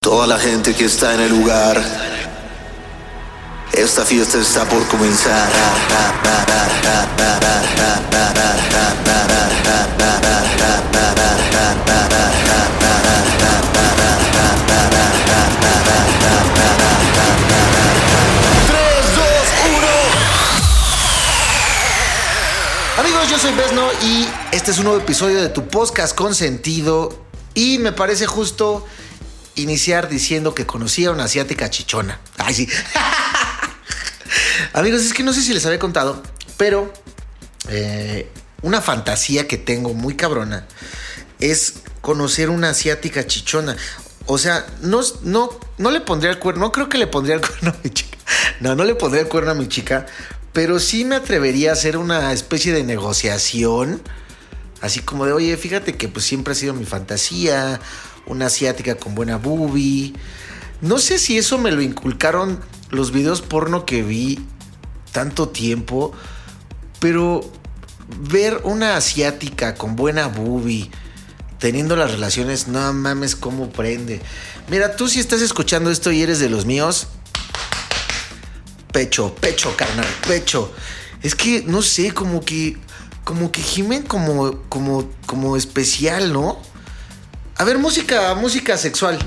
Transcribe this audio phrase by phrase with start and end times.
[0.00, 1.82] Toda la gente que está en el lugar.
[3.72, 5.48] Esta fiesta está por comenzar.
[22.98, 27.24] Amigos, yo soy Besno y este es un nuevo episodio de tu podcast con sentido.
[27.54, 28.86] Y me parece justo
[29.58, 32.20] iniciar diciendo que conocí a una asiática chichona.
[32.38, 32.68] Ay, sí.
[34.72, 36.22] Amigos, es que no sé si les había contado,
[36.56, 36.92] pero
[37.68, 38.30] eh,
[38.62, 40.66] una fantasía que tengo muy cabrona
[41.38, 43.76] es conocer una asiática chichona.
[44.26, 47.40] O sea, no, no, no le pondría el cuerno, no creo que le pondría el
[47.46, 48.18] cuerno a mi chica.
[48.60, 50.06] No, no le pondría el cuerno a mi chica,
[50.52, 54.02] pero sí me atrevería a hacer una especie de negociación.
[54.80, 57.80] Así como de, oye, fíjate que pues siempre ha sido mi fantasía,
[58.28, 60.14] una asiática con buena boobie.
[60.80, 64.38] No sé si eso me lo inculcaron los videos porno que vi
[65.12, 66.12] tanto tiempo,
[67.00, 67.40] pero
[68.30, 70.90] ver una asiática con buena boobie
[71.58, 74.20] teniendo las relaciones, no mames cómo prende.
[74.68, 77.08] Mira, tú si estás escuchando esto y eres de los míos,
[78.92, 80.72] pecho, pecho, carnal, pecho.
[81.22, 82.76] Es que no sé, como que
[83.24, 86.60] como que gimen como como como especial, ¿no?
[87.58, 89.18] A ver, música, música sexual.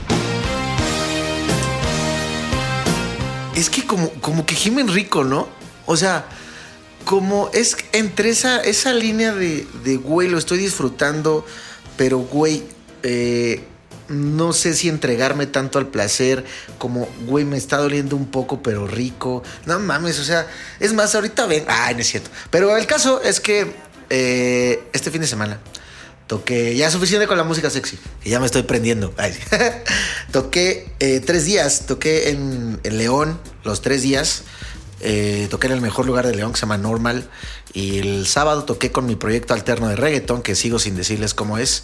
[3.53, 5.49] Es que como, como que gimen rico, ¿no?
[5.85, 6.23] O sea,
[7.03, 11.45] como es entre esa, esa línea de, de, güey, lo estoy disfrutando,
[11.97, 12.63] pero güey,
[13.03, 13.65] eh,
[14.07, 16.45] no sé si entregarme tanto al placer,
[16.77, 19.43] como güey, me está doliendo un poco, pero rico.
[19.65, 20.47] No mames, o sea,
[20.79, 21.65] es más, ahorita ven.
[21.67, 22.29] Ay, no es cierto.
[22.49, 23.75] Pero el caso es que
[24.09, 25.59] eh, este fin de semana
[26.31, 29.13] Toqué, ya suficiente con la música sexy, que ya me estoy prendiendo.
[29.17, 29.37] Ay,
[30.31, 34.43] toqué eh, tres días, toqué en, León los tres días.
[35.01, 37.29] Eh, toqué en el mejor lugar de León que se llama Normal.
[37.73, 41.57] Y el sábado toqué con mi proyecto alterno de reggaetón, que sigo sin decirles cómo
[41.57, 41.83] es.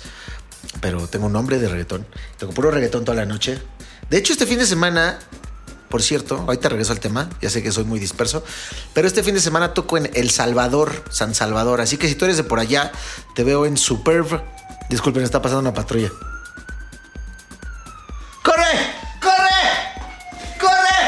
[0.79, 2.07] Pero tengo un nombre de reggaetón.
[2.37, 3.59] Toco puro reggaetón toda la noche.
[4.09, 5.19] De hecho, este fin de semana
[5.89, 8.43] por cierto, ahorita regreso al tema, ya sé que soy muy disperso,
[8.93, 12.25] pero este fin de semana toco en El Salvador, San Salvador, así que si tú
[12.25, 12.91] eres de por allá,
[13.35, 14.41] te veo en Superb.
[14.89, 16.09] Disculpen, está pasando una patrulla.
[18.43, 18.63] ¡Corre!
[19.21, 19.59] ¡Corre!
[20.59, 20.99] ¡Corre!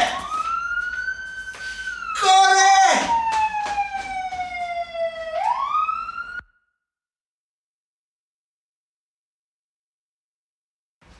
[2.20, 3.10] ¡Corre!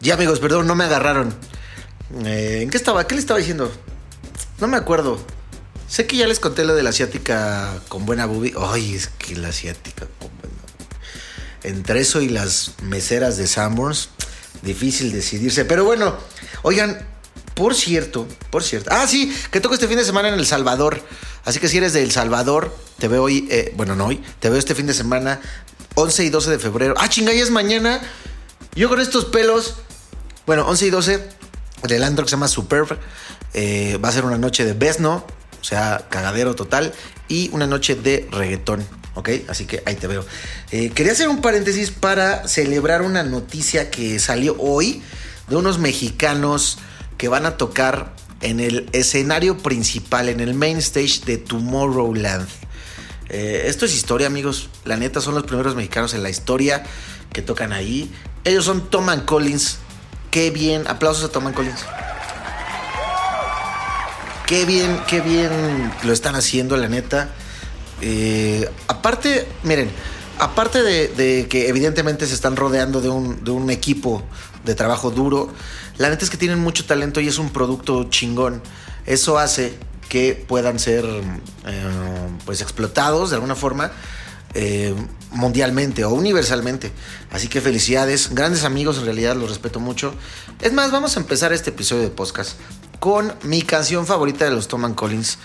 [0.01, 1.35] Ya amigos, perdón, no me agarraron.
[2.25, 3.07] Eh, ¿En qué estaba?
[3.07, 3.71] ¿Qué le estaba diciendo?
[4.61, 5.19] No me acuerdo.
[5.89, 8.55] Sé que ya les conté lo de la asiática con buena boobie.
[8.59, 10.57] Ay, es que la asiática con buena
[11.63, 14.11] Entre eso y las meseras de Sanborns,
[14.63, 15.65] difícil decidirse.
[15.65, 16.17] Pero bueno,
[16.63, 17.07] oigan,
[17.55, 18.91] por cierto, por cierto.
[18.93, 21.03] Ah, sí, que toco este fin de semana en El Salvador.
[21.45, 24.51] Así que si eres de El Salvador, te veo hoy, eh, bueno, no hoy, te
[24.51, 25.41] veo este fin de semana,
[25.95, 26.95] 11 y 12 de febrero.
[26.99, 28.01] Ah, chinga, ya es mañana.
[28.75, 29.77] Yo con estos pelos,
[30.47, 31.40] bueno, 11 y 12
[31.83, 32.99] del antro se llama Superb.
[33.55, 35.25] Eh, va a ser una noche de Besno,
[35.61, 36.93] o sea, cagadero total,
[37.29, 38.85] y una noche de reggaetón.
[39.15, 39.31] ¿Ok?
[39.49, 40.25] Así que ahí te veo.
[40.71, 45.03] Eh, quería hacer un paréntesis para celebrar una noticia que salió hoy
[45.49, 46.79] de unos mexicanos
[47.19, 52.49] que van a tocar en el escenario principal, en el main stage de Tomorrowland.
[53.29, 54.71] Eh, esto es historia, amigos.
[54.85, 56.85] La neta son los primeros mexicanos en la historia
[57.33, 58.11] que tocan ahí.
[58.45, 59.79] Ellos son Tom and Collins,
[60.31, 61.85] Qué bien, aplausos a Tom Collins.
[64.47, 67.31] Qué bien, qué bien lo están haciendo, la neta.
[68.01, 69.91] Eh, aparte, miren,
[70.39, 74.23] aparte de, de, que evidentemente se están rodeando de un, de un, equipo
[74.65, 75.53] de trabajo duro,
[75.99, 78.63] la neta es que tienen mucho talento y es un producto chingón.
[79.07, 79.75] Eso hace
[80.09, 83.93] que puedan ser eh, pues explotados de alguna forma
[84.55, 84.95] eh,
[85.33, 86.93] mundialmente o universalmente.
[87.31, 90.15] Así que felicidades, grandes amigos, en realidad los respeto mucho.
[90.61, 92.53] Es más, vamos a empezar este episodio de podcast
[92.99, 95.39] con mi canción favorita de los Tom Collins.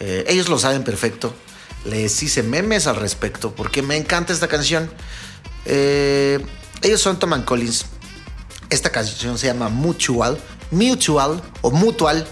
[0.00, 1.34] Eh, ellos lo saben perfecto.
[1.84, 4.90] Les hice memes al respecto porque me encanta esta canción.
[5.64, 6.44] Eh,
[6.82, 7.86] ellos son Tom Collins.
[8.70, 10.38] Esta canción se llama Mutual,
[10.70, 12.26] Mutual o Mutual.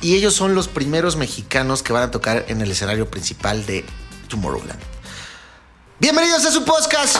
[0.00, 3.84] Y ellos son los primeros mexicanos que van a tocar en el escenario principal de
[4.28, 4.97] Tomorrowland.
[6.00, 7.18] Bienvenidos a su podcast.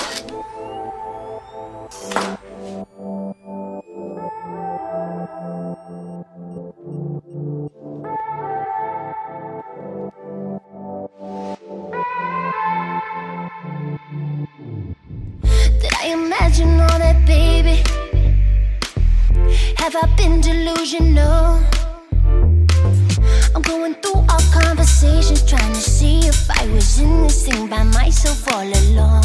[19.79, 21.88] Have I been delusional?
[24.89, 29.25] Conversations, trying to see if I was in this thing by myself all along.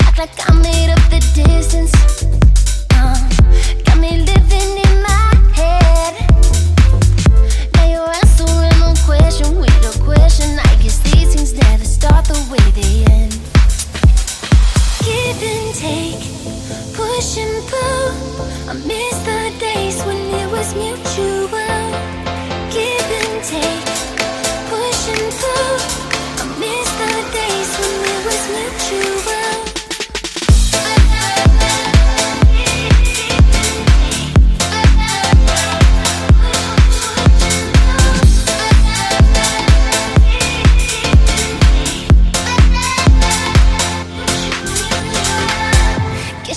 [0.00, 2.37] Act like I made up the distance.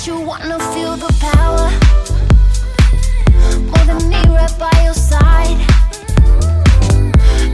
[0.01, 1.69] Guess you wanna feel the power
[3.69, 5.57] more than me right by your side.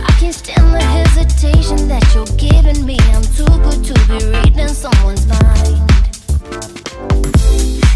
[0.07, 2.97] I can't stand the hesitation that you're giving me.
[3.11, 5.75] I'm too good to be reading someone's mind.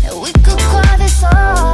[0.03, 1.70] And we could call this off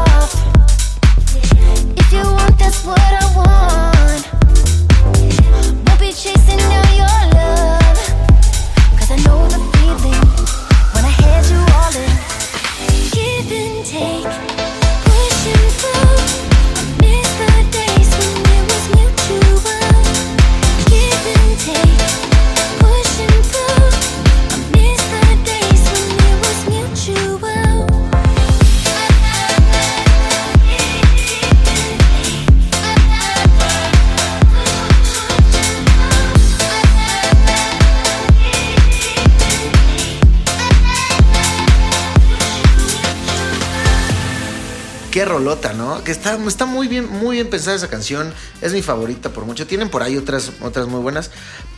[45.17, 46.03] Qué rolota, ¿no?
[46.03, 48.31] Que está, está muy bien, muy bien pensada esa canción.
[48.61, 49.65] Es mi favorita por mucho.
[49.65, 51.31] Tienen por ahí otras, otras muy buenas,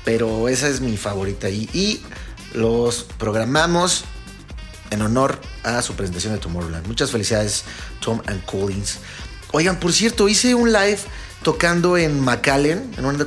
[0.03, 1.49] pero esa es mi favorita.
[1.49, 2.03] Y, y
[2.53, 4.03] los programamos
[4.89, 6.85] en honor a su presentación de Tomorrowland.
[6.85, 7.63] Muchas felicidades,
[8.01, 8.97] Tom and Collins.
[9.53, 10.99] Oigan, por cierto, hice un live
[11.41, 13.25] tocando en McAllen, en un que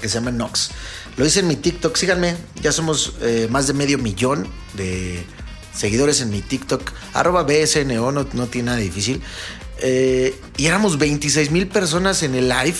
[0.00, 0.70] que se llama Nox.
[1.18, 5.22] Lo hice en mi TikTok, síganme, ya somos eh, más de medio millón de
[5.78, 9.22] seguidores en mi TikTok, arroba BSNO, no, no tiene nada difícil.
[9.80, 12.76] Eh, y éramos 26 mil personas en el live,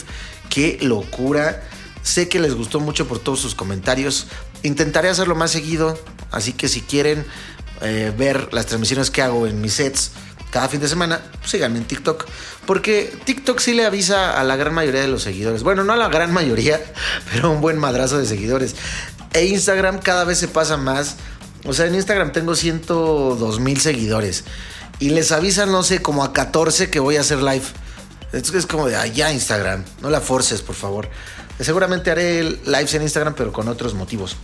[0.51, 1.63] qué locura.
[2.03, 4.27] Sé que les gustó mucho por todos sus comentarios.
[4.63, 5.99] Intentaré hacerlo más seguido,
[6.33, 7.25] así que si quieren
[7.83, 10.11] eh, ver las transmisiones que hago en mis sets
[10.51, 12.27] cada fin de semana, síganme en TikTok.
[12.67, 15.63] Porque TikTok sí le avisa a la gran mayoría de los seguidores.
[15.63, 16.81] Bueno, no a la gran mayoría,
[17.33, 18.75] pero un buen madrazo de seguidores.
[19.35, 21.17] E Instagram cada vez se pasa más.
[21.65, 24.45] O sea, en Instagram tengo 102 mil seguidores.
[25.01, 27.65] Y les avisan, no sé, como a 14 que voy a hacer live.
[28.33, 29.85] Esto es como de allá Instagram.
[30.03, 31.09] No la forces, por favor.
[31.61, 34.37] Seguramente haré lives en Instagram, pero con otros motivos.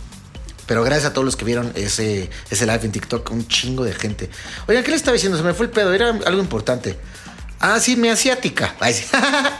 [0.65, 3.93] Pero gracias a todos los que vieron ese, ese live en TikTok, un chingo de
[3.93, 4.29] gente.
[4.67, 5.37] Oigan, ¿qué le estaba diciendo?
[5.37, 6.97] Se me fue el pedo, era algo importante.
[7.59, 8.75] Ah, sí, mi asiática.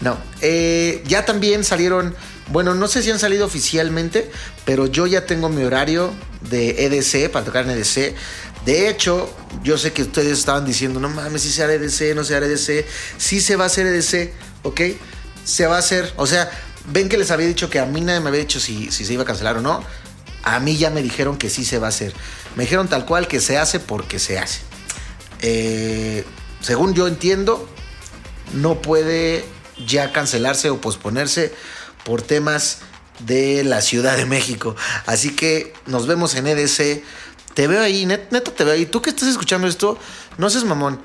[0.00, 2.14] No, eh, ya también salieron,
[2.50, 4.30] bueno, no sé si han salido oficialmente,
[4.64, 6.12] pero yo ya tengo mi horario
[6.50, 8.14] de EDC para tocar en EDC.
[8.64, 9.30] De hecho,
[9.62, 12.46] yo sé que ustedes estaban diciendo, no mames, si se hará EDC, no se hará
[12.46, 12.86] EDC.
[13.18, 14.80] Sí se va a hacer EDC, ¿ok?
[15.44, 16.50] Se va a hacer, o sea,
[16.86, 19.22] ven que les había dicho que a mí nadie me había dicho si, se iba
[19.22, 19.84] a cancelar o no.
[20.42, 22.14] A mí ya me dijeron que sí se va a hacer.
[22.56, 24.60] Me dijeron tal cual que se hace porque se hace.
[25.42, 26.24] Eh,
[26.60, 27.68] según yo entiendo,
[28.54, 29.44] no puede
[29.86, 31.52] ya cancelarse o posponerse
[32.08, 32.78] por temas
[33.18, 34.74] de la Ciudad de México.
[35.04, 37.02] Así que nos vemos en EDC.
[37.52, 38.86] Te veo ahí, net, neto te veo ahí.
[38.86, 39.98] Tú que estás escuchando esto,
[40.38, 40.98] no seas mamón.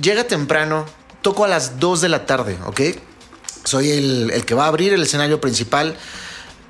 [0.00, 0.86] Llega temprano,
[1.20, 2.80] toco a las 2 de la tarde, ¿ok?
[3.64, 5.94] Soy el, el que va a abrir el escenario principal.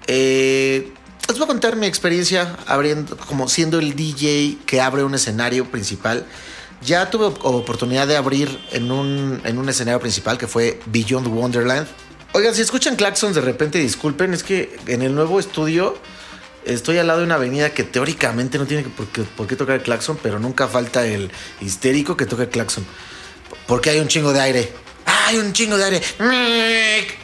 [0.09, 0.93] Eh,
[1.29, 5.71] les voy a contar mi experiencia abriendo, como siendo el DJ que abre un escenario
[5.71, 6.27] principal.
[6.83, 11.87] Ya tuve oportunidad de abrir en un, en un escenario principal que fue Beyond Wonderland.
[12.33, 15.99] Oigan, si escuchan claxons de repente, disculpen, es que en el nuevo estudio
[16.65, 19.77] estoy al lado de una avenida que teóricamente no tiene por qué, por qué tocar
[19.77, 22.87] el claxon, pero nunca falta el histérico que toca el claxon.
[23.67, 24.73] porque hay un chingo de aire.
[25.07, 26.03] Hay un chingo de aire.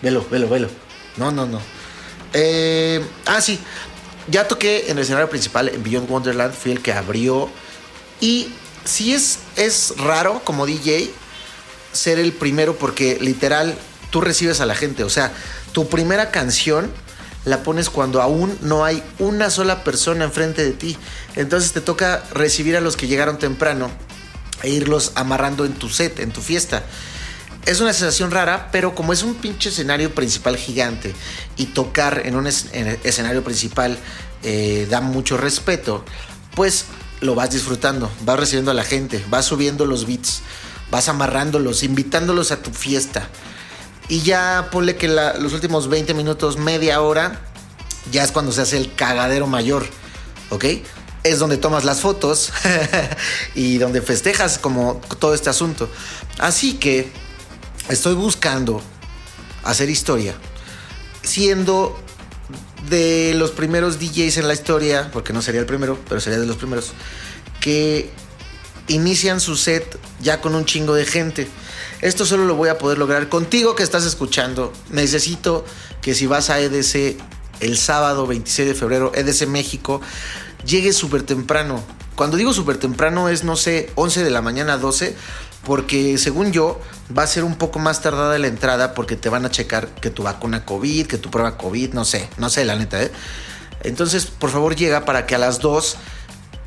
[0.03, 0.69] Velo, velo, velo.
[1.17, 1.61] No, no, no.
[2.33, 3.61] Eh, ah, sí.
[4.29, 6.53] Ya toqué en el escenario principal en Beyond Wonderland.
[6.53, 7.49] Fui el que abrió.
[8.21, 8.49] Y
[8.85, 11.11] sí es, es raro como DJ
[11.93, 13.77] ser el primero porque literal
[14.11, 15.05] tú recibes a la gente.
[15.05, 15.33] O sea,
[15.73, 16.91] tu primera canción
[17.45, 20.97] la pones cuando aún no hay una sola persona enfrente de ti.
[21.37, 23.91] Entonces te toca recibir a los que llegaron temprano
[24.63, 26.83] e irlos amarrando en tu set, en tu fiesta.
[27.65, 31.15] Es una sensación rara, pero como es un pinche escenario principal gigante
[31.57, 33.99] y tocar en un escenario principal
[34.43, 36.05] eh, da mucho respeto,
[36.55, 36.87] pues
[37.21, 40.43] lo vas disfrutando, vas recibiendo a la gente, vas subiendo los beats,
[40.91, 43.29] vas amarrándolos, invitándolos a tu fiesta.
[44.09, 47.41] Y ya ponle que los últimos 20 minutos, media hora,
[48.13, 49.87] ya es cuando se hace el cagadero mayor,
[50.51, 50.65] ¿ok?
[51.25, 52.53] Es donde tomas las fotos
[53.55, 55.89] y donde festejas como todo este asunto.
[56.39, 57.11] Así que
[57.89, 58.81] estoy buscando
[59.65, 60.35] hacer historia,
[61.23, 61.99] siendo
[62.89, 66.47] de los primeros DJs en la historia, porque no sería el primero, pero sería de
[66.47, 66.93] los primeros,
[67.61, 68.11] que
[68.89, 71.49] inician su set ya con un chingo de gente.
[72.03, 74.73] Esto solo lo voy a poder lograr contigo que estás escuchando.
[74.91, 75.65] Necesito
[76.03, 77.19] que si vas a EDC
[77.61, 80.01] el sábado 26 de febrero, EDC México,
[80.65, 81.83] llegues súper temprano.
[82.15, 85.17] Cuando digo súper temprano es, no sé, 11 de la mañana, 12,
[85.65, 86.81] porque según yo
[87.17, 90.11] va a ser un poco más tardada la entrada porque te van a checar que
[90.11, 93.11] tu vacuna COVID, que tu prueba COVID, no sé, no sé la neta, ¿eh?
[93.83, 95.97] Entonces, por favor, llega para que a las 2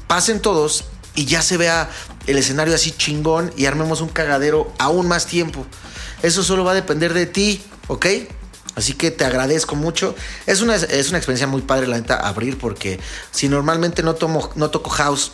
[0.07, 1.89] pasen todos y ya se vea
[2.29, 5.65] el escenario así chingón y armemos un cagadero aún más tiempo.
[6.21, 8.05] Eso solo va a depender de ti, ¿ok?
[8.75, 10.15] Así que te agradezco mucho.
[10.45, 12.99] Es una, es una experiencia muy padre, la neta, abrir porque
[13.31, 15.31] si normalmente no, tomo, no toco house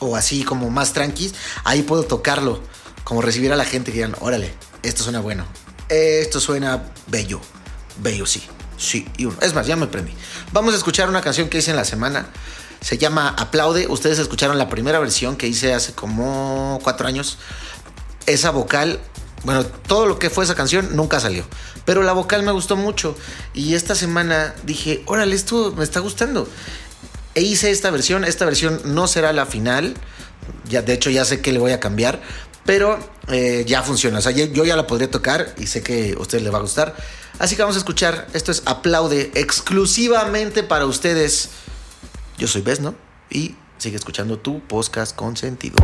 [0.00, 1.34] o así como más tranquis,
[1.64, 2.60] ahí puedo tocarlo.
[3.04, 5.46] Como recibir a la gente que digan, órale, esto suena bueno.
[5.88, 7.40] Esto suena bello.
[8.02, 8.42] Bello, sí.
[8.76, 9.36] Sí, y uno.
[9.40, 10.12] Es más, ya me prendí.
[10.52, 12.28] Vamos a escuchar una canción que hice en la semana.
[12.80, 13.86] Se llama Aplaude.
[13.88, 17.38] Ustedes escucharon la primera versión que hice hace como cuatro años.
[18.26, 19.00] Esa vocal,
[19.44, 21.44] bueno, todo lo que fue esa canción nunca salió.
[21.84, 23.16] Pero la vocal me gustó mucho.
[23.54, 26.48] Y esta semana dije, órale, esto me está gustando.
[27.34, 28.24] E hice esta versión.
[28.24, 29.94] Esta versión no será la final.
[30.68, 32.20] Ya, de hecho, ya sé que le voy a cambiar.
[32.64, 34.18] Pero eh, ya funciona.
[34.18, 36.60] O sea, yo, ya la podría tocar y sé que a ustedes les va a
[36.60, 36.94] gustar.
[37.38, 38.26] Así que vamos a escuchar.
[38.34, 41.48] Esto es Aplaude exclusivamente para ustedes.
[42.38, 42.94] Yo soy Besno
[43.30, 45.74] y sigue escuchando tu podcast con sentido.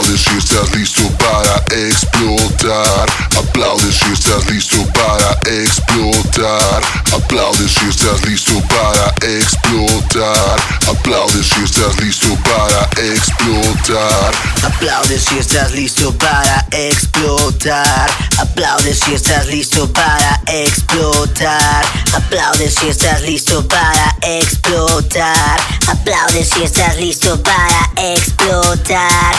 [0.00, 3.06] Aplaude si estás listo para explotar.
[3.36, 6.82] Aplaude si estás listo para explotar.
[7.12, 10.58] Aplaude si estás listo para explotar.
[10.88, 14.32] Aplaude si estás listo para explotar.
[14.64, 18.10] Aplaude si estás listo para explotar.
[18.38, 21.84] Aplaude si estás listo para explotar.
[22.14, 25.60] Aplaude si estás listo para explotar.
[25.88, 29.34] Aplaude si estás listo para explotar.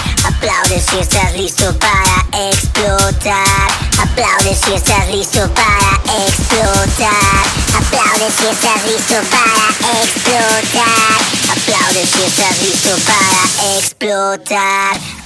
[0.51, 3.71] Aplaude si estás listo para explotar.
[4.03, 7.45] Aplaude si estás listo para explotar.
[7.77, 11.21] Aplaude si estás listo para explotar.
[11.51, 15.20] Aplaude si estás listo para explotar.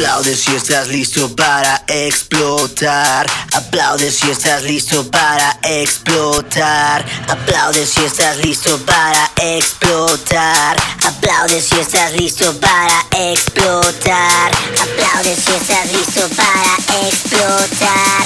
[0.00, 3.26] Aplaude si estás listo para explotar.
[3.52, 7.04] Aplaude si estás listo para explotar.
[7.28, 10.78] Aplaude si estás listo para explotar.
[11.04, 14.50] Aplaude si estás listo para explotar.
[14.80, 16.76] Aplaude si estás listo para
[17.06, 18.24] explotar.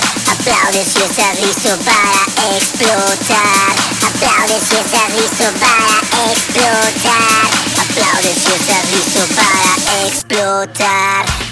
[0.85, 3.75] si estás listo para explotar.
[4.07, 7.51] Aplaude si estás listo para explotar.
[7.83, 11.44] Aplaude si estás listo para explotar.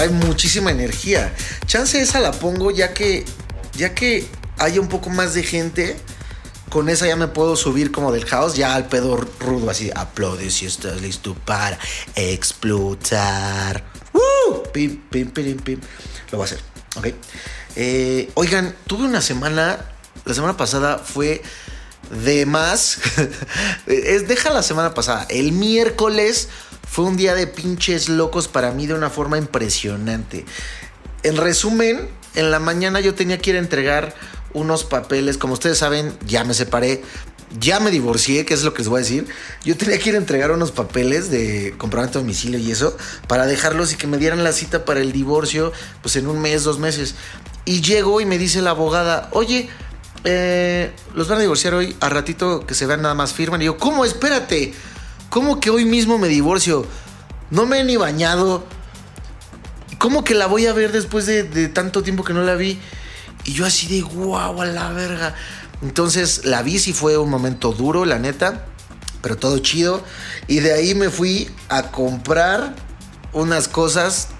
[0.00, 1.30] Trae muchísima energía.
[1.66, 3.26] Chance esa la pongo ya que
[3.74, 4.26] ya que
[4.56, 5.94] haya un poco más de gente.
[6.70, 9.90] Con esa ya me puedo subir como del house, ya al pedo rudo, así.
[9.94, 11.78] Aplaude si estás listo para
[12.14, 13.84] explotar.
[14.14, 14.62] ¡Woo!
[14.72, 15.80] Pim, pim, pim, pim.
[16.32, 16.60] Lo voy a hacer,
[16.96, 17.08] ¿ok?
[17.76, 19.84] Eh, oigan, tuve una semana.
[20.24, 21.42] La semana pasada fue
[22.24, 23.00] de más.
[23.86, 25.26] es, deja la semana pasada.
[25.28, 26.48] El miércoles
[26.90, 30.44] fue un día de pinches locos para mí de una forma impresionante.
[31.22, 34.12] En resumen, en la mañana yo tenía que ir a entregar
[34.54, 35.38] unos papeles.
[35.38, 37.04] Como ustedes saben, ya me separé.
[37.60, 39.28] Ya me divorcié, que es lo que les voy a decir.
[39.64, 42.96] Yo tenía que ir a entregar unos papeles de comprobante de domicilio y eso
[43.28, 46.64] para dejarlos y que me dieran la cita para el divorcio, pues en un mes,
[46.64, 47.14] dos meses.
[47.66, 49.68] Y llego y me dice la abogada, oye,
[50.24, 53.62] eh, los van a divorciar hoy, a ratito que se vean nada más firman.
[53.62, 54.04] Y yo, ¿cómo?
[54.04, 54.74] Espérate.
[55.30, 56.84] ¿Cómo que hoy mismo me divorcio?
[57.50, 58.64] No me he ni bañado.
[59.98, 62.80] ¿Cómo que la voy a ver después de, tanto tiempo que no la vi?
[63.44, 65.36] Y yo así de guau, a la verga.
[65.82, 68.66] Entonces la vi, sí fue un momento duro, la neta.
[69.22, 70.02] Pero todo chido.
[70.48, 72.74] Y de ahí me fui a comprar
[73.32, 74.30] unas cosas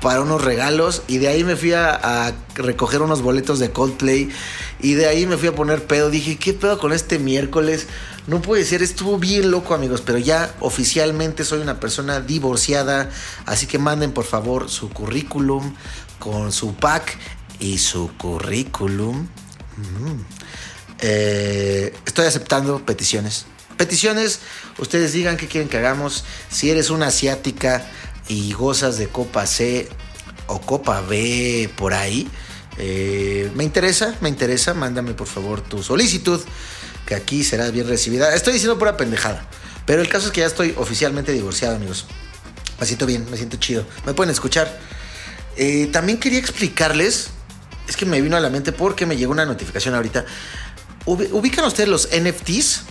[0.00, 4.30] para unos regalos y de ahí me fui a, recoger unos boletos de Coldplay
[4.82, 6.10] y de ahí me fui a poner pedo.
[6.10, 7.86] Dije, ¿qué pedo con este miércoles?
[8.26, 13.10] No puede ser, estuvo bien loco amigos, pero ya oficialmente soy una persona divorciada,
[13.46, 15.74] así que manden por favor su currículum
[16.18, 17.18] con su pack
[17.58, 19.26] y su currículum.
[19.76, 20.20] Mm.
[21.00, 23.46] Eh, estoy aceptando peticiones.
[23.76, 24.40] Peticiones,
[24.78, 26.24] ustedes digan qué quieren que hagamos.
[26.50, 27.86] Si eres una asiática
[28.28, 29.88] y gozas de Copa C
[30.46, 32.28] o Copa B por ahí,
[32.82, 34.72] eh, me interesa, me interesa.
[34.72, 36.40] Mándame por favor tu solicitud,
[37.06, 38.34] que aquí será bien recibida.
[38.34, 39.46] Estoy diciendo pura pendejada,
[39.84, 42.06] pero el caso es que ya estoy oficialmente divorciado, amigos.
[42.80, 43.86] Me siento bien, me siento chido.
[44.06, 44.80] Me pueden escuchar.
[45.56, 47.28] Eh, también quería explicarles,
[47.86, 50.24] es que me vino a la mente porque me llegó una notificación ahorita.
[51.04, 52.82] ¿Ubican ustedes los NFTs?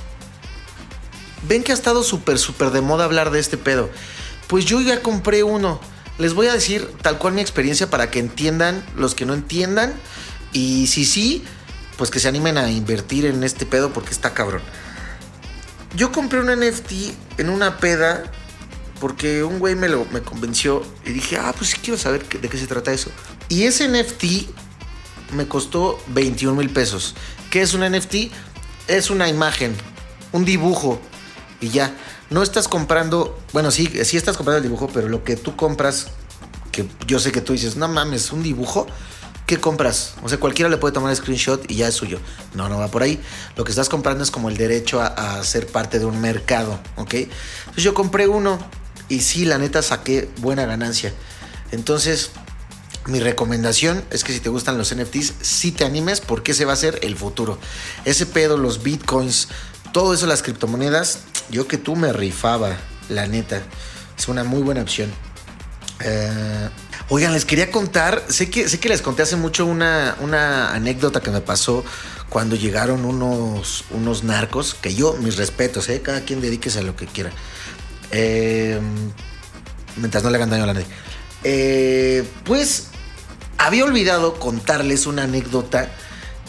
[1.48, 3.90] Ven que ha estado súper, súper de moda hablar de este pedo.
[4.48, 5.80] Pues yo ya compré uno.
[6.20, 9.94] Les voy a decir tal cual mi experiencia para que entiendan los que no entiendan.
[10.52, 11.44] Y si sí,
[11.98, 14.62] pues que se animen a invertir en este pedo porque está cabrón.
[15.96, 16.92] Yo compré un NFT
[17.38, 18.24] en una peda
[19.00, 22.50] porque un güey me, lo, me convenció y dije, ah, pues sí quiero saber de
[22.50, 23.10] qué se trata eso.
[23.48, 24.26] Y ese NFT
[25.34, 27.16] me costó 21 mil pesos.
[27.50, 28.32] ¿Qué es un NFT?
[28.88, 29.74] Es una imagen,
[30.34, 31.00] un dibujo
[31.62, 31.94] y ya.
[32.30, 36.08] No estás comprando, bueno, sí, sí estás comprando el dibujo, pero lo que tú compras,
[36.72, 38.86] que yo sé que tú dices, no mames, un dibujo,
[39.48, 40.14] ¿qué compras?
[40.22, 42.20] O sea, cualquiera le puede tomar screenshot y ya es suyo.
[42.54, 43.20] No, no va por ahí.
[43.56, 46.80] Lo que estás comprando es como el derecho a, a ser parte de un mercado,
[46.98, 47.14] ¿ok?
[47.16, 48.60] Entonces yo compré uno
[49.10, 51.14] y sí, la neta saqué buena ganancia.
[51.72, 52.30] Entonces,
[53.08, 56.74] mi recomendación es que si te gustan los NFTs, sí te animes porque ese va
[56.74, 57.58] a ser el futuro.
[58.06, 59.48] Ese pedo, los bitcoins,
[59.94, 62.78] todo eso, las criptomonedas, yo que tú me rifaba,
[63.10, 63.62] la neta.
[64.18, 65.10] Es una muy buena opción.
[66.02, 66.70] Eh,
[67.10, 71.22] oigan, les quería contar, sé que, sé que les conté hace mucho una, una anécdota
[71.22, 71.84] que me pasó
[72.30, 76.02] cuando llegaron unos, unos narcos, que yo, mis respetos, ¿eh?
[76.02, 77.32] cada quien dedíquese a lo que quiera.
[78.12, 78.80] Eh,
[79.98, 80.88] mientras no le hagan daño a la nadie.
[81.44, 82.88] Eh, pues
[83.58, 85.90] había olvidado contarles una anécdota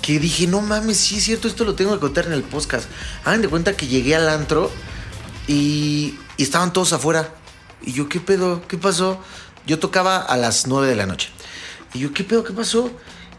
[0.02, 2.88] que dije, no mames, sí es cierto, esto lo tengo que contar en el podcast.
[3.24, 4.70] Hagan de cuenta que llegué al antro
[5.50, 7.34] y, y estaban todos afuera.
[7.82, 8.62] Y yo, ¿qué pedo?
[8.68, 9.18] ¿Qué pasó?
[9.66, 11.30] Yo tocaba a las 9 de la noche.
[11.92, 12.44] Y yo, ¿qué pedo?
[12.44, 12.88] ¿Qué pasó?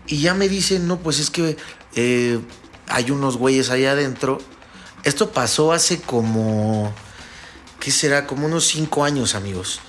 [0.08, 1.56] Y ya me dicen, no, pues es que
[1.96, 2.38] eh,
[2.90, 4.40] hay unos güeyes allá adentro.
[5.06, 6.94] Esto pasó hace como,
[7.80, 8.28] ¿qué será?
[8.28, 9.80] Como unos 5 años, amigos.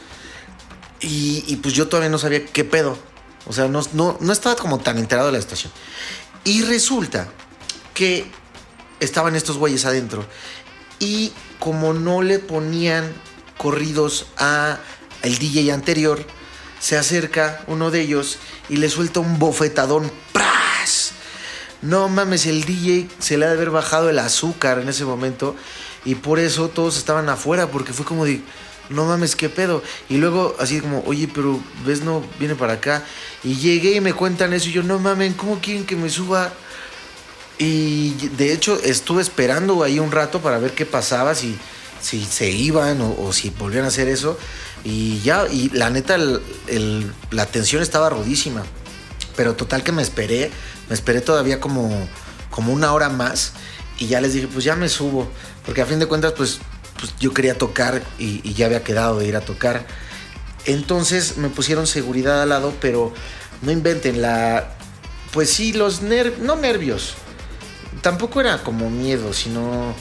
[1.01, 2.97] Y, pues yo todavía no sabía qué pedo.
[3.49, 5.73] O sea, no, no, no estaba como tan enterado de la situación.
[6.45, 7.27] Y resulta
[7.95, 8.31] que
[9.01, 10.25] estaban estos güeyes adentro.
[11.01, 11.33] Y
[11.63, 13.13] como no le ponían
[13.57, 14.81] corridos a
[15.23, 16.27] el DJ anterior,
[16.81, 20.11] se acerca uno de ellos y le suelta un bofetadón.
[20.33, 21.13] ¡Pras!
[21.81, 25.55] No mames, el DJ se le ha de haber bajado el azúcar en ese momento.
[26.05, 28.43] Y por eso todos estaban afuera, porque fue como de,
[28.89, 29.85] no mames, qué pedo.
[30.09, 33.05] Y luego así como, oye, pero ves, no viene para acá.
[33.45, 34.69] Y llegué y me cuentan eso.
[34.69, 36.53] Y yo, no mames, ¿cómo quieren que me suba?
[37.65, 41.57] Y de hecho estuve esperando ahí un rato para ver qué pasaba, si,
[42.01, 44.37] si se iban o, si volvían a hacer eso.
[44.83, 46.19] Y ya, y la neta,
[47.31, 48.65] la tensión estaba rudísima.
[49.37, 50.51] Pero total que me esperé,
[50.89, 52.09] me esperé todavía como,
[52.51, 53.53] como una hora más.
[53.97, 55.31] Y ya les dije, pues ya me subo.
[55.65, 56.59] Porque a fin de cuentas, pues,
[56.99, 59.87] pues yo quería tocar y, y ya había quedado de ir a tocar.
[60.65, 63.15] Entonces me pusieron seguridad al lado, pero
[63.61, 64.75] no inventen la...
[65.31, 67.15] Pues sí, los nervios, no nervios.
[68.03, 69.95] Tampoco era como miedo, sino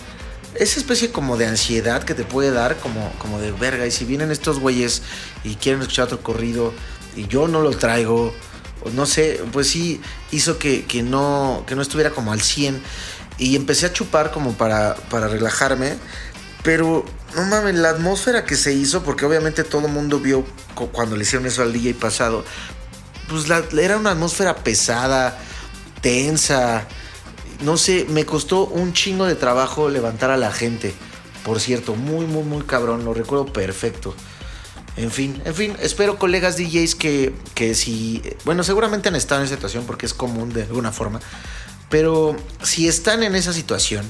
[0.56, 3.86] esa especie como de ansiedad que te puede dar, como, como de verga.
[3.88, 5.02] Y si vienen estos güeyes
[5.44, 6.74] y quieren escuchar otro corrido
[7.16, 8.34] y yo no lo traigo,
[8.94, 12.82] no sé, pues sí hizo que, que no, que no estuviera como al 100.
[13.38, 15.96] Y empecé a chupar como para, para relajarme.
[16.64, 20.90] Pero no mames, la atmósfera que se hizo, porque obviamente todo el mundo vio cu-
[20.92, 22.44] cuando le hicieron eso al DJ pasado,
[23.30, 25.40] pues la- era una atmósfera pesada,
[26.02, 26.88] tensa.
[27.62, 30.93] No sé, me costó un chingo de trabajo levantar a la gente.
[31.45, 34.15] Por cierto, muy, muy, muy cabrón, lo recuerdo perfecto.
[34.97, 39.45] En fin, en fin, espero colegas DJs que, que si, bueno, seguramente han estado en
[39.45, 41.21] esa situación porque es común de alguna forma,
[41.89, 44.06] pero si están en esa situación,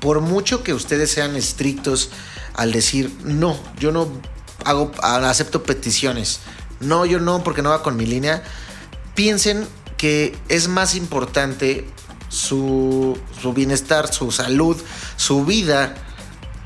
[0.00, 2.10] por mucho que ustedes sean estrictos
[2.54, 4.08] al decir, no, yo no
[4.64, 6.40] hago, acepto peticiones,
[6.80, 8.44] no, yo no, porque no va con mi línea,
[9.14, 11.86] piensen que es más importante
[12.34, 13.18] su,
[13.54, 14.76] bienestar, su salud,
[15.16, 15.94] su vida,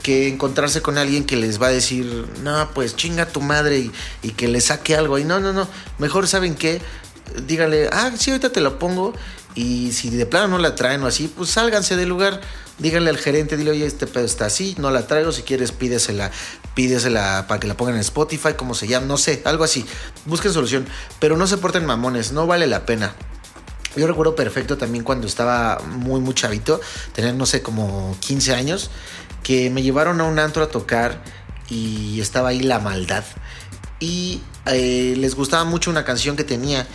[0.02, 3.92] que encontrarse con alguien que les va a decir, no, pues chinga tu madre y,
[4.22, 5.18] y que le saque algo.
[5.18, 6.80] Y no, no, no, mejor saben qué,
[7.46, 9.12] díganle, ah, sí, ahorita te lo pongo.
[9.54, 12.40] Y si de plano no la traen o así, pues sálganse del lugar.
[12.78, 15.32] Díganle al gerente, dile, oye, este pedo está así, no la traigo.
[15.32, 16.30] Si quieres, pídesela,
[16.74, 19.84] pídesela para que la pongan en Spotify, como se llama, no sé, algo así.
[20.26, 20.86] Busquen solución.
[21.18, 23.16] Pero no se porten mamones, no vale la pena.
[23.96, 26.80] Yo recuerdo perfecto también cuando estaba muy, muy chavito,
[27.14, 28.90] tener, no sé, como 15 años,
[29.42, 31.22] que me llevaron a un antro a tocar
[31.68, 33.24] y estaba ahí la maldad.
[34.00, 36.86] Y eh, les gustaba mucho una canción que tenía.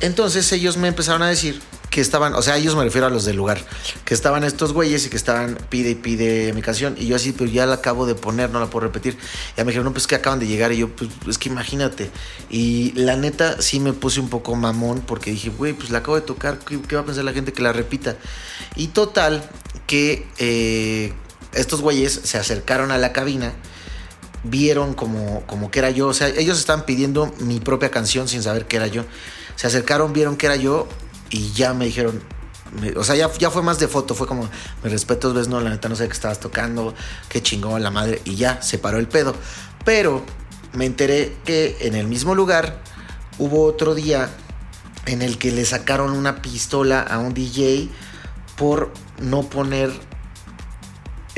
[0.00, 1.62] Entonces ellos me empezaron a decir
[1.96, 3.58] que estaban, o sea, ellos me refiero a los del lugar,
[4.04, 6.94] que estaban estos güeyes y que estaban pide y pide mi canción.
[6.98, 9.16] Y yo así, pero ya la acabo de poner, no la puedo repetir.
[9.56, 10.72] Ya me dijeron, no, pues que acaban de llegar.
[10.72, 12.10] Y yo, pues es que imagínate.
[12.50, 16.16] Y la neta sí me puse un poco mamón porque dije, güey, pues la acabo
[16.16, 18.16] de tocar, ¿qué, qué va a pensar la gente que la repita?
[18.74, 19.48] Y total,
[19.86, 21.14] que eh,
[21.54, 23.54] estos güeyes se acercaron a la cabina
[24.44, 26.08] vieron como, como que era yo.
[26.08, 29.06] O sea, ellos estaban pidiendo mi propia canción sin saber que era yo.
[29.54, 30.86] Se acercaron, vieron que era yo
[31.30, 32.22] y ya me dijeron.
[32.80, 34.14] me- o sea, ya, ya fue más de foto.
[34.14, 34.48] Fue como,
[34.82, 36.94] me respetos, ves, no, la neta no sé qué estabas tocando.
[37.28, 38.20] Qué chingón la madre.
[38.24, 39.34] Y ya, se paró el pedo.
[39.84, 40.24] Pero
[40.72, 42.80] me enteré que en el mismo lugar
[43.38, 44.28] hubo otro día
[45.06, 47.88] en el que le sacaron una pistola a un DJ
[48.56, 49.92] por no poner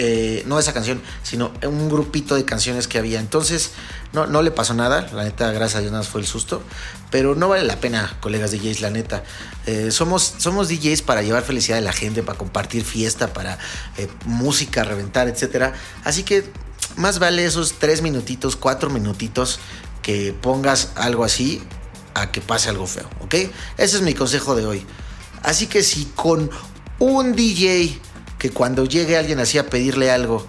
[0.00, 3.18] eh, no esa canción, sino un grupito de canciones que había.
[3.18, 3.72] Entonces,
[4.12, 5.08] no, no le pasó nada.
[5.12, 6.62] La neta, gracias a Dios, nada fue el susto.
[7.10, 9.24] Pero no vale la pena, colegas DJs, la neta.
[9.66, 13.58] Eh, somos, somos DJs para llevar felicidad a la gente, para compartir fiesta, para
[13.96, 15.74] eh, música, reventar, etcétera.
[16.04, 16.44] Así que
[16.96, 19.58] más vale esos tres minutitos, cuatro minutitos
[20.00, 21.60] que pongas algo así
[22.14, 23.34] a que pase algo feo, ¿ok?
[23.76, 24.86] Ese es mi consejo de hoy.
[25.42, 26.50] Así que si con
[27.00, 28.00] un DJ
[28.38, 30.46] que cuando llegue alguien así a pedirle algo,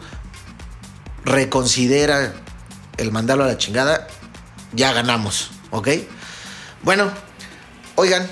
[1.26, 2.34] reconsidera
[2.98, 4.08] el mandarlo a la chingada,
[4.74, 5.90] ya ganamos, ¿ok?
[6.84, 7.12] Bueno,
[7.96, 8.28] oigan,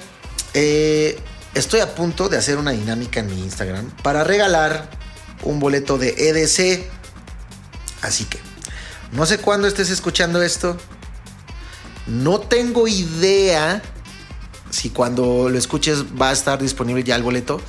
[0.54, 1.20] eh,
[1.54, 4.90] estoy a punto de hacer una dinámica en mi Instagram para regalar
[5.44, 6.90] un boleto de EDC.
[8.02, 8.40] Así que,
[9.12, 10.78] no sé cuándo estés escuchando esto.
[12.06, 13.82] No tengo idea
[14.70, 17.60] si cuando lo escuches va a estar disponible ya el boleto.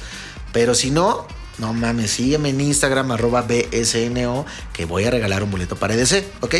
[0.52, 1.26] Pero si no,
[1.58, 6.24] no mames, sígueme en Instagram, arroba BSNO, que voy a regalar un boleto para EDC,
[6.40, 6.54] ¿ok?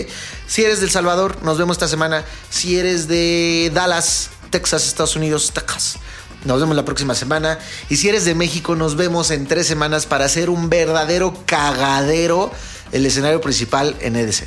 [0.46, 2.24] Si eres del Salvador, nos vemos esta semana.
[2.50, 5.98] Si eres de Dallas, Texas, Estados Unidos, Texas.
[6.44, 7.58] Nos vemos la próxima semana.
[7.88, 12.50] Y si eres de México, nos vemos en tres semanas para hacer un verdadero cagadero
[12.92, 14.44] el escenario principal en EDC.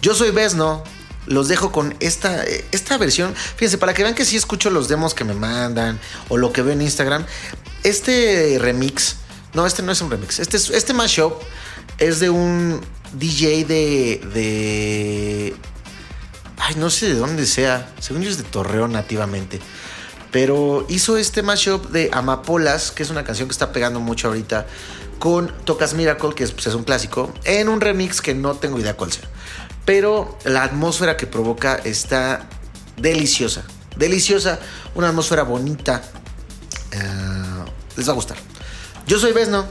[0.00, 0.82] Yo soy Besno
[1.26, 3.34] los dejo con esta, esta versión.
[3.34, 6.62] Fíjense, para que vean que sí escucho los demos que me mandan o lo que
[6.62, 7.24] veo en Instagram.
[7.84, 9.16] Este remix,
[9.54, 10.38] no, este no es un remix.
[10.38, 11.34] Este, es- este mashup
[11.98, 12.80] es de un
[13.14, 15.54] DJ de.
[16.58, 17.92] Ay, no sé de dónde sea.
[18.00, 19.60] Según yo es de Torreón nativamente.
[20.30, 24.66] Pero hizo este mashup de Amapolas, que es una canción que está pegando mucho ahorita,
[25.18, 28.78] con Tocas Miracle, que es, pues, es un clásico, en un remix que no tengo
[28.80, 29.24] idea cuál sea.
[29.84, 32.48] Pero la atmósfera que provoca está
[32.96, 33.64] deliciosa.
[33.96, 34.58] Deliciosa.
[34.94, 36.02] Una atmósfera bonita.
[36.92, 36.98] Eh,
[37.96, 38.38] les va a gustar.
[39.06, 39.66] Yo soy Besno.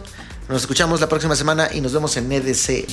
[0.49, 2.85] Nos escuchamos la próxima semana y nos vemos en EDC.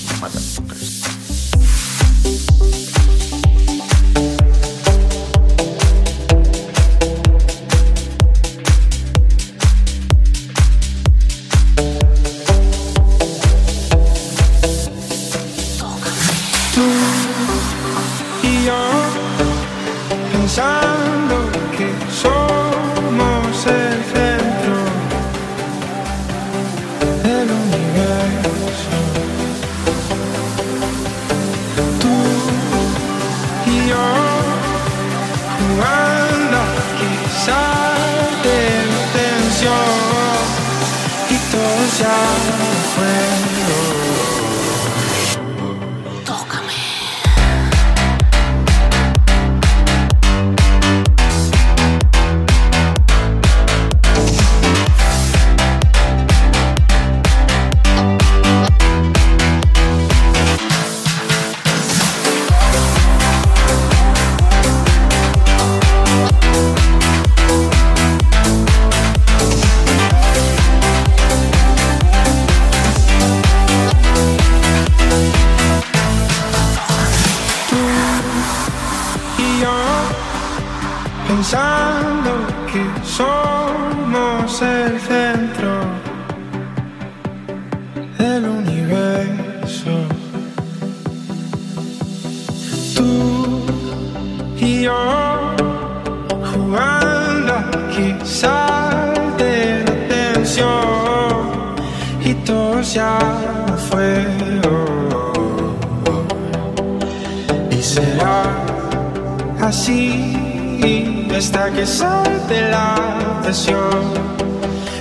[111.38, 114.12] Hasta que salte la presión.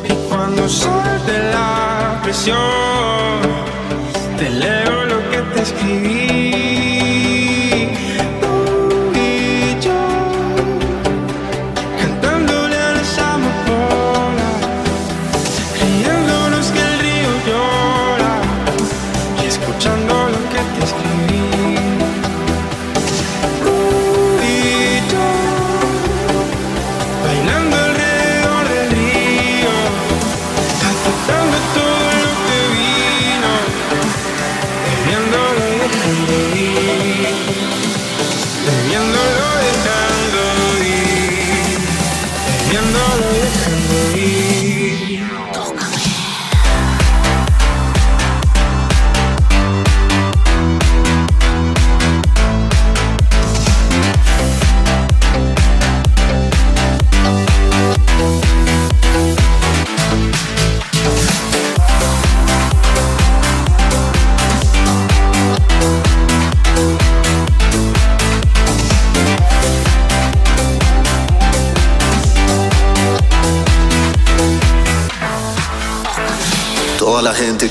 [0.07, 3.41] Y cuando salte la presión,
[4.37, 6.66] te leo lo que te escribí.